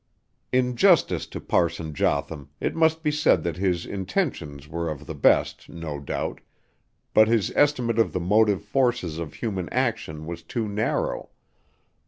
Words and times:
In 0.51 0.75
justice 0.75 1.27
to 1.27 1.39
Parson 1.39 1.93
Jotham 1.93 2.49
it 2.59 2.73
must 2.75 3.03
be 3.03 3.11
said 3.11 3.43
that 3.43 3.57
his 3.57 3.85
intentions 3.85 4.67
were 4.67 4.89
of 4.89 5.05
the 5.05 5.13
best, 5.13 5.69
no 5.69 5.99
doubt, 5.99 6.41
but 7.13 7.27
his 7.27 7.51
estimate 7.55 7.99
of 7.99 8.11
the 8.11 8.19
motive 8.19 8.63
forces 8.63 9.19
of 9.19 9.35
human 9.35 9.69
action 9.69 10.25
was 10.25 10.41
too 10.41 10.67
narrow. 10.67 11.29